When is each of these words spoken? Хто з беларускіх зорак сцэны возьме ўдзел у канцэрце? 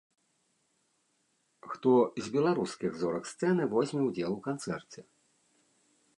Хто 1.73 1.91
з 2.23 2.33
беларускіх 2.37 2.91
зорак 3.03 3.25
сцэны 3.33 3.63
возьме 3.75 4.01
ўдзел 4.09 4.31
у 4.39 4.43
канцэрце? 4.51 4.99